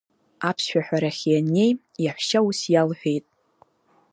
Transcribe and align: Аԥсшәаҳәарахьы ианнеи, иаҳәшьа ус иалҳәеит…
Аԥсшәаҳәарахьы 0.49 1.29
ианнеи, 1.33 1.71
иаҳәшьа 2.03 2.39
ус 2.47 2.59
иалҳәеит… 2.73 3.25